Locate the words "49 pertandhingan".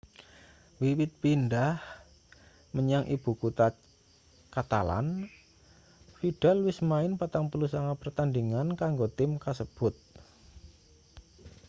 7.21-8.67